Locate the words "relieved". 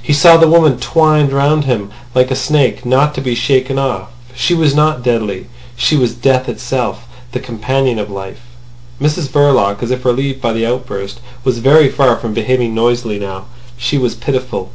10.04-10.40